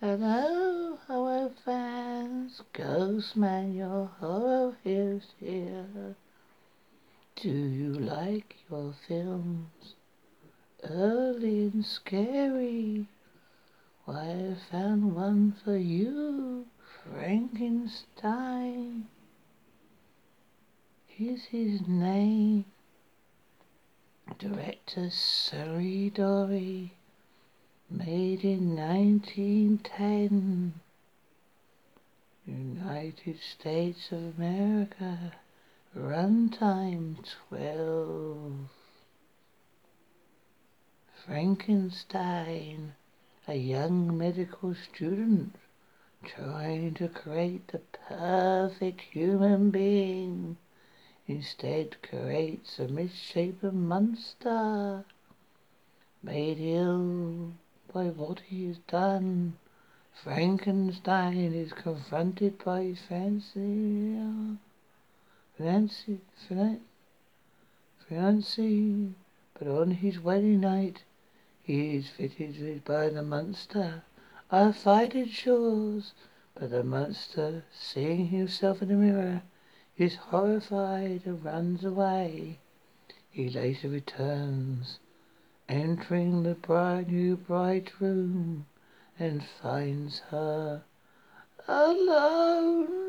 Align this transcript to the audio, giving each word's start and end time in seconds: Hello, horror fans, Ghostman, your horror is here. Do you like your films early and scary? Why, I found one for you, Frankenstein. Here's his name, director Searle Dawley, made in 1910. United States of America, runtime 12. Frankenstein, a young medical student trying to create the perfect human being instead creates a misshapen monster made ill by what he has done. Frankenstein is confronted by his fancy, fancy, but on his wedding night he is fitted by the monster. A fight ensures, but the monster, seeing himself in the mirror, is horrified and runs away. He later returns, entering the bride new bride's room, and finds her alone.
Hello, 0.00 0.96
horror 1.08 1.50
fans, 1.64 2.62
Ghostman, 2.72 3.74
your 3.74 4.06
horror 4.20 4.76
is 4.84 5.24
here. 5.40 6.14
Do 7.34 7.48
you 7.48 7.94
like 7.94 8.58
your 8.70 8.94
films 9.08 9.96
early 10.88 11.62
and 11.62 11.84
scary? 11.84 13.08
Why, 14.04 14.52
I 14.52 14.56
found 14.70 15.16
one 15.16 15.56
for 15.64 15.76
you, 15.76 16.66
Frankenstein. 17.02 19.08
Here's 21.08 21.46
his 21.46 21.88
name, 21.88 22.66
director 24.38 25.10
Searle 25.10 26.10
Dawley, 26.10 26.97
made 27.90 28.44
in 28.44 28.76
1910. 28.76 30.74
United 32.46 33.40
States 33.40 34.12
of 34.12 34.38
America, 34.38 35.32
runtime 35.96 37.16
12. 37.48 38.68
Frankenstein, 41.24 42.94
a 43.46 43.54
young 43.54 44.16
medical 44.16 44.74
student 44.74 45.54
trying 46.24 46.94
to 46.94 47.08
create 47.08 47.68
the 47.68 47.80
perfect 48.08 49.00
human 49.00 49.70
being 49.70 50.56
instead 51.26 51.96
creates 52.02 52.78
a 52.78 52.88
misshapen 52.88 53.86
monster 53.86 55.04
made 56.22 56.58
ill 56.58 57.47
by 57.98 58.10
what 58.10 58.38
he 58.46 58.68
has 58.68 58.78
done. 58.86 59.58
Frankenstein 60.12 61.52
is 61.52 61.72
confronted 61.72 62.56
by 62.64 62.84
his 62.84 63.00
fancy, 63.00 64.16
fancy, 65.58 66.20
but 69.58 69.66
on 69.66 69.90
his 69.90 70.20
wedding 70.20 70.60
night 70.60 71.02
he 71.60 71.96
is 71.96 72.08
fitted 72.08 72.84
by 72.84 73.08
the 73.08 73.24
monster. 73.24 74.04
A 74.52 74.72
fight 74.72 75.16
ensures, 75.16 76.12
but 76.54 76.70
the 76.70 76.84
monster, 76.84 77.64
seeing 77.76 78.28
himself 78.28 78.80
in 78.80 78.90
the 78.90 78.94
mirror, 78.94 79.42
is 79.96 80.14
horrified 80.14 81.22
and 81.24 81.44
runs 81.44 81.84
away. 81.84 82.60
He 83.28 83.50
later 83.50 83.88
returns, 83.88 85.00
entering 85.68 86.42
the 86.42 86.54
bride 86.54 87.08
new 87.08 87.36
bride's 87.36 88.00
room, 88.00 88.66
and 89.18 89.42
finds 89.62 90.20
her 90.30 90.82
alone. 91.66 93.07